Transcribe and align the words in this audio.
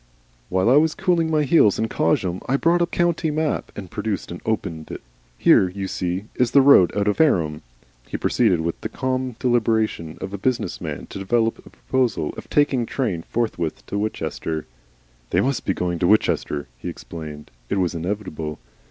"While 0.49 0.67
I 0.67 0.77
was 0.77 0.95
cooling 0.95 1.29
my 1.29 1.43
heels 1.43 1.77
in 1.77 1.87
Cosham 1.87 2.41
I 2.49 2.57
bought 2.57 2.81
a 2.81 2.87
county 2.87 3.29
map." 3.29 3.71
He 3.77 3.85
produced 3.85 4.31
and 4.31 4.41
opened 4.47 4.89
it. 4.89 5.01
"Here, 5.37 5.69
you 5.69 5.87
see, 5.87 6.25
is 6.33 6.49
the 6.49 6.61
road 6.63 6.91
out 6.97 7.07
of 7.07 7.17
Fareham." 7.17 7.61
He 8.07 8.17
proceeded 8.17 8.61
with 8.61 8.81
the 8.81 8.89
calm 8.89 9.35
deliberation 9.37 10.17
of 10.19 10.33
a 10.33 10.39
business 10.39 10.81
man 10.81 11.05
to 11.11 11.19
develop 11.19 11.59
a 11.59 11.69
proposal 11.69 12.33
of 12.35 12.49
taking 12.49 12.87
train 12.87 13.21
forthwith 13.29 13.85
to 13.85 13.99
Winchester. 13.99 14.65
"They 15.29 15.39
MUST 15.39 15.65
be 15.67 15.75
going 15.75 15.99
to 15.99 16.07
Winchester," 16.07 16.67
he 16.79 16.89
explained. 16.89 17.51
It 17.69 17.75
was 17.77 17.93
inevitable. 17.93 18.57